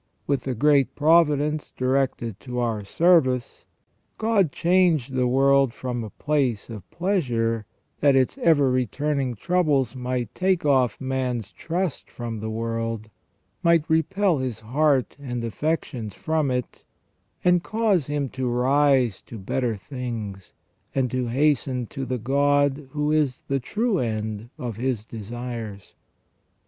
[0.25, 3.65] With a great providence directed to our service,
[4.17, 7.67] God changed the world from a place of pleasure,
[7.99, 13.11] that its ever returning troubles might take off" man's trust from the world,
[13.61, 16.83] might repel his heart and affections from it,
[17.43, 20.51] and cause him to rise to better things,
[20.95, 25.93] and to hasten to the God who is the true end of his desires.